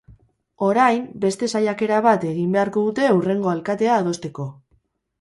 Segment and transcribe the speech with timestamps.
[0.67, 4.53] Orain, beste saiakera bat egin beharko dute hurrengo alkatea adosteko.